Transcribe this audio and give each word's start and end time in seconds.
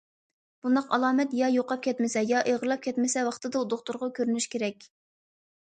بۇنداق 0.63 0.87
ئالامەت 0.97 1.35
يا 1.41 1.49
يوقاپ 1.57 1.83
كەتمىسە 1.89 2.25
يا 2.29 2.41
ئېغىرلاپ 2.53 2.83
كەتمىسە، 2.89 3.27
ۋاقتىدا 3.29 3.63
دوختۇرغا 3.75 4.11
كۆرۈنۈش 4.21 4.49
كېرەك. 4.57 4.93